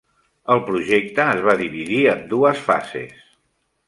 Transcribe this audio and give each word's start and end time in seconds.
El 0.53 0.61
projecte 0.69 1.27
es 1.33 1.43
va 1.47 1.55
dividir 1.59 1.99
en 2.13 2.23
dues 2.31 2.63
fases. 2.71 3.21